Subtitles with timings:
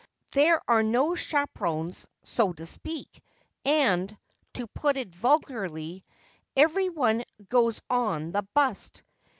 [0.31, 3.21] There are no chaperons (so to speak),
[3.63, 4.17] and
[4.55, 6.03] (to put it vulgarly)
[6.57, 9.03] every one' goes on the bust